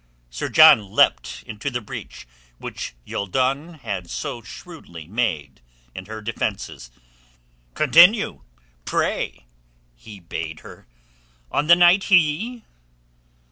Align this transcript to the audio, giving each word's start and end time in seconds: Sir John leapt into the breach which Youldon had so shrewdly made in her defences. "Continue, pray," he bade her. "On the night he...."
Sir 0.31 0.49
John 0.49 0.81
leapt 0.89 1.43
into 1.45 1.69
the 1.69 1.79
breach 1.79 2.27
which 2.57 2.95
Youldon 3.05 3.75
had 3.81 4.09
so 4.09 4.41
shrewdly 4.41 5.07
made 5.07 5.61
in 5.93 6.07
her 6.07 6.23
defences. 6.23 6.89
"Continue, 7.75 8.41
pray," 8.83 9.45
he 9.95 10.19
bade 10.19 10.61
her. 10.61 10.87
"On 11.51 11.67
the 11.67 11.75
night 11.75 12.05
he...." 12.05 12.63